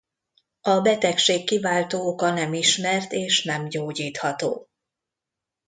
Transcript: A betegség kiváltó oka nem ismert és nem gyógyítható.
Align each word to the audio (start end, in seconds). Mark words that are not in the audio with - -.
A 0.61 0.79
betegség 0.81 1.45
kiváltó 1.45 2.07
oka 2.11 2.31
nem 2.31 2.53
ismert 2.53 3.11
és 3.11 3.43
nem 3.43 3.69
gyógyítható. 3.69 4.67